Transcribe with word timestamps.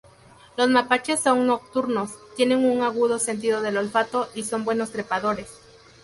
Los 0.57 0.67
mapaches 0.67 1.19
son 1.19 1.45
nocturnos, 1.45 2.13
tienen 2.35 2.65
un 2.65 2.81
agudo 2.81 3.19
sentido 3.19 3.61
del 3.61 3.77
olfato 3.77 4.29
y 4.33 4.41
son 4.45 4.65
buenos 4.65 4.89
trepadores. 4.89 5.59